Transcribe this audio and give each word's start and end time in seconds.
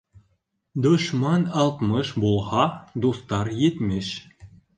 Дошман 0.85 1.43
алтмыш 1.63 2.15
булһа, 2.25 2.65
дуҫтар 3.05 3.53
етмеш. 3.61 4.11